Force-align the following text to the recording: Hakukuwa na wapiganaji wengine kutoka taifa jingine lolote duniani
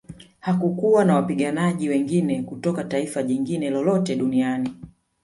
Hakukuwa 0.39 1.05
na 1.05 1.15
wapiganaji 1.15 1.89
wengine 1.89 2.41
kutoka 2.43 2.83
taifa 2.83 3.23
jingine 3.23 3.69
lolote 3.69 4.15
duniani 4.15 4.73